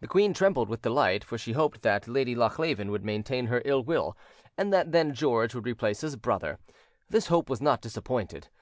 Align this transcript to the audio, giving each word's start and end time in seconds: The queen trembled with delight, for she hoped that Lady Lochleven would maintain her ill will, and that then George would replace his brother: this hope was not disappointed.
The 0.00 0.06
queen 0.06 0.34
trembled 0.34 0.68
with 0.68 0.82
delight, 0.82 1.24
for 1.24 1.38
she 1.38 1.52
hoped 1.52 1.80
that 1.80 2.06
Lady 2.06 2.34
Lochleven 2.34 2.90
would 2.90 3.02
maintain 3.02 3.46
her 3.46 3.62
ill 3.64 3.82
will, 3.82 4.14
and 4.58 4.70
that 4.74 4.92
then 4.92 5.14
George 5.14 5.54
would 5.54 5.64
replace 5.66 6.02
his 6.02 6.16
brother: 6.16 6.58
this 7.08 7.28
hope 7.28 7.48
was 7.48 7.62
not 7.62 7.80
disappointed. 7.80 8.50